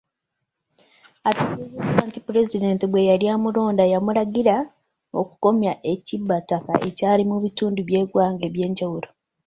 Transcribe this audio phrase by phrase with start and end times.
[1.33, 4.55] Ategeezezza nti Pulezidenti bwe yali amulonda yamulagira
[5.19, 9.07] okukomya ekibbattaka ekiri mu bitundu by'eggwanga eby'enjawulo.